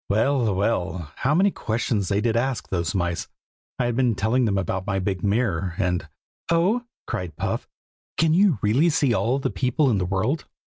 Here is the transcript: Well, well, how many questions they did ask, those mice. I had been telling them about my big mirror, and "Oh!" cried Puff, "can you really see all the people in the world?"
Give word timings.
Well, 0.09 0.55
well, 0.55 1.11
how 1.17 1.35
many 1.35 1.51
questions 1.51 2.09
they 2.09 2.21
did 2.21 2.35
ask, 2.35 2.69
those 2.69 2.95
mice. 2.95 3.27
I 3.77 3.85
had 3.85 3.95
been 3.95 4.15
telling 4.15 4.45
them 4.45 4.57
about 4.57 4.87
my 4.87 4.97
big 4.97 5.23
mirror, 5.23 5.75
and 5.77 6.09
"Oh!" 6.49 6.85
cried 7.05 7.35
Puff, 7.35 7.69
"can 8.17 8.33
you 8.33 8.57
really 8.63 8.89
see 8.89 9.13
all 9.13 9.37
the 9.37 9.51
people 9.51 9.91
in 9.91 9.99
the 9.99 10.05
world?" 10.05 10.45